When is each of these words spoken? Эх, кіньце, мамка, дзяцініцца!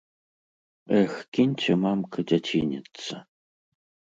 Эх, 1.01 1.13
кіньце, 1.37 1.71
мамка, 1.83 2.19
дзяцініцца! 2.33 3.13